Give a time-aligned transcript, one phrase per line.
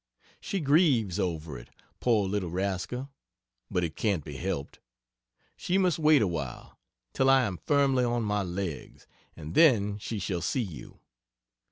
[0.39, 1.69] She grieves over it,
[1.99, 3.11] poor little rascal,
[3.69, 4.79] but it can't be helped.
[5.55, 6.79] She must wait awhile,
[7.13, 11.01] till I am firmly on my legs, & then she shall see you.